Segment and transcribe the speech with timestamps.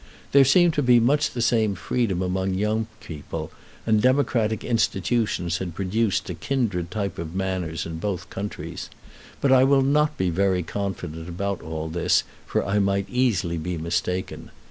[0.31, 3.51] There seemed to be much the same freedom among young people,
[3.85, 8.89] and democratic institutions had produced a kindred type of manners in both countries.
[9.41, 13.77] But I will not be very confident about all this, for I might easily be
[13.77, 14.49] mistaken.